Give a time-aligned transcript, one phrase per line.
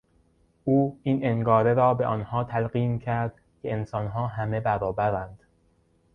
[0.63, 5.43] او این انگاره را به آنها تلقین کرد که انسانها همه برابرند.